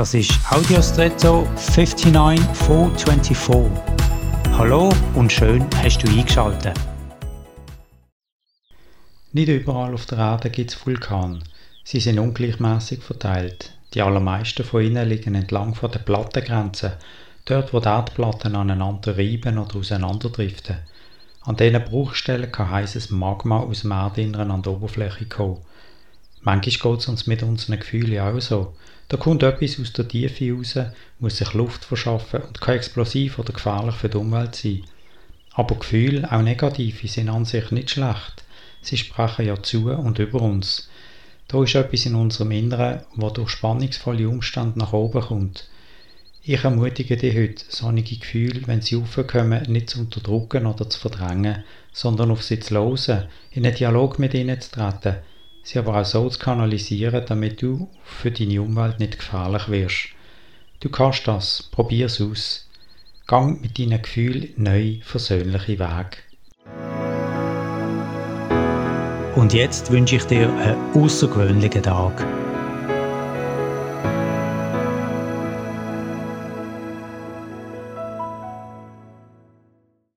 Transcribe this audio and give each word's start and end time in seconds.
Das 0.00 0.14
ist 0.14 0.32
Audiostretto 0.50 1.46
59424. 1.56 3.70
Hallo 4.52 4.90
und 5.14 5.30
schön 5.30 5.66
hast 5.76 6.02
du 6.02 6.08
eingeschaltet. 6.08 6.72
Nicht 9.32 9.50
überall 9.50 9.92
auf 9.92 10.06
der 10.06 10.16
Erde 10.16 10.48
gibt 10.48 10.70
es 10.70 10.86
Vulkane. 10.86 11.40
Sie 11.84 12.00
sind 12.00 12.18
ungleichmäßig 12.18 13.02
verteilt. 13.02 13.74
Die 13.92 14.00
allermeisten 14.00 14.64
von 14.64 14.82
ihnen 14.82 15.06
liegen 15.06 15.34
entlang 15.34 15.74
von 15.74 15.90
der 15.90 15.98
Plattengrenze, 15.98 16.96
dort 17.44 17.74
wo 17.74 17.80
die 17.80 17.88
Erdplatten 17.88 18.56
aneinander 18.56 19.18
reiben 19.18 19.58
oder 19.58 19.76
auseinanderdriften. 19.76 20.78
An 21.42 21.56
diesen 21.56 21.84
Bruchstellen 21.84 22.50
kann 22.50 22.70
heißes 22.70 23.10
Magma 23.10 23.58
aus 23.58 23.82
dem 23.82 23.90
Erdinneren 23.90 24.50
an 24.50 24.62
die 24.62 24.70
Oberfläche 24.70 25.26
kommen. 25.26 25.58
Manchmal 26.42 26.92
geht 26.94 27.00
es 27.00 27.08
uns 27.08 27.26
mit 27.26 27.42
unseren 27.42 27.78
Gefühlen 27.78 28.18
auch 28.20 28.40
so. 28.40 28.74
Da 29.08 29.16
kommt 29.16 29.42
etwas 29.42 29.78
aus 29.80 29.92
der 29.92 30.08
Tiefe 30.08 30.52
raus, 30.52 30.74
muss 31.18 31.36
sich 31.36 31.52
Luft 31.52 31.84
verschaffen 31.84 32.42
und 32.42 32.60
kann 32.60 32.76
explosiv 32.76 33.38
oder 33.38 33.52
gefährlich 33.52 33.96
für 33.96 34.08
die 34.08 34.16
Umwelt 34.16 34.54
sein. 34.54 34.84
Aber 35.52 35.74
Gefühle, 35.74 36.30
auch 36.30 36.42
negative, 36.42 37.08
sind 37.08 37.28
an 37.28 37.44
sich 37.44 37.70
nicht 37.72 37.90
schlecht. 37.90 38.44
Sie 38.82 38.96
sprechen 38.96 39.46
ja 39.46 39.62
zu 39.62 39.90
und 39.90 40.18
über 40.18 40.40
uns. 40.40 40.88
Da 41.48 41.62
ist 41.62 41.74
etwas 41.74 42.06
in 42.06 42.14
unserem 42.14 42.52
Inneren, 42.52 43.00
wo 43.16 43.28
durch 43.30 43.50
spannungsvolle 43.50 44.28
Umstände 44.28 44.78
nach 44.78 44.92
oben 44.92 45.20
kommt. 45.20 45.68
Ich 46.42 46.64
ermutige 46.64 47.16
dich 47.16 47.36
heute, 47.36 47.64
solche 47.68 48.16
Gefühle, 48.16 48.62
wenn 48.66 48.80
sie 48.80 48.96
aufkommen, 48.96 49.70
nicht 49.70 49.90
zu 49.90 50.00
unterdrücken 50.00 50.66
oder 50.66 50.88
zu 50.88 50.98
verdrängen, 50.98 51.64
sondern 51.92 52.30
auf 52.30 52.42
sie 52.42 52.60
zu 52.60 52.76
hören, 52.76 53.28
in 53.50 53.66
einen 53.66 53.74
Dialog 53.74 54.18
mit 54.18 54.32
ihnen 54.32 54.58
zu 54.60 54.70
treten, 54.70 55.16
sie 55.62 55.78
aber 55.78 56.00
auch 56.00 56.04
so 56.04 56.28
zu 56.28 56.38
kanalisieren, 56.38 57.24
damit 57.26 57.62
du 57.62 57.88
für 58.04 58.30
deine 58.30 58.62
Umwelt 58.62 58.98
nicht 58.98 59.18
gefährlich 59.18 59.68
wirst. 59.68 60.08
Du 60.80 60.88
kannst 60.88 61.28
das, 61.28 61.68
probier's 61.70 62.20
aus. 62.20 62.68
Gang 63.26 63.60
mit 63.60 63.78
deinen 63.78 64.02
Gefühlen 64.02 64.48
neu 64.56 64.98
versöhnliche 65.02 65.78
Weg. 65.78 66.24
Und 69.36 69.54
jetzt 69.54 69.90
wünsche 69.92 70.16
ich 70.16 70.24
dir 70.24 70.52
einen 70.52 70.76
außergewöhnlichen 70.94 71.82
Tag. 71.82 72.26